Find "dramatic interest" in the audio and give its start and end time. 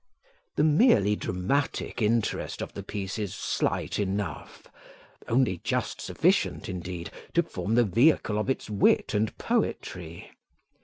1.15-2.63